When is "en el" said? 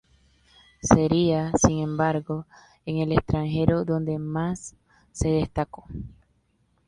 2.87-3.11